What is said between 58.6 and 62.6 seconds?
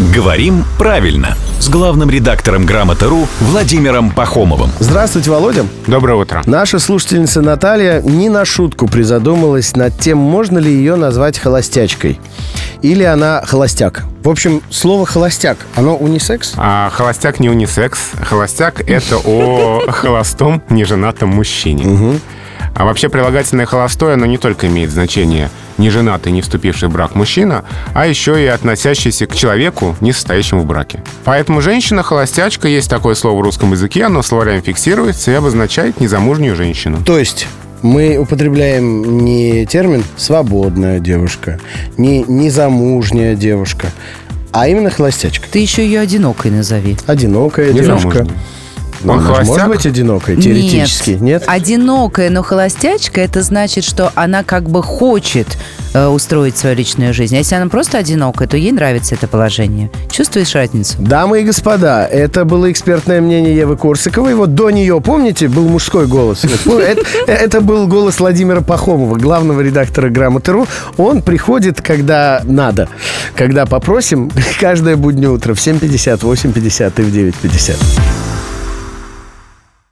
нравится это положение. Чувствуешь разницу? Дамы и господа, это